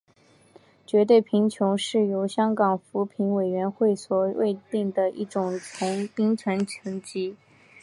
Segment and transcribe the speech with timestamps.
[0.83, 5.59] 绝对贫穷是由香港扶贫委员会所界定的一种
[6.15, 7.37] 贫穷层级。